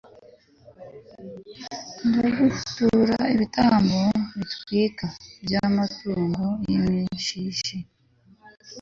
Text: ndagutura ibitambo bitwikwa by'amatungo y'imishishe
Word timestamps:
ndagutura 2.09 3.17
ibitambo 3.33 4.01
bitwikwa 4.37 5.07
by'amatungo 5.43 6.43
y'imishishe 6.69 7.77